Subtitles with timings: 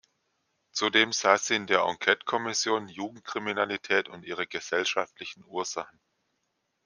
[0.71, 6.01] Zudem saß sie in der Enquete-Kommission „Jugendkriminalität und ihre gesellschaftlichen Ursachen“.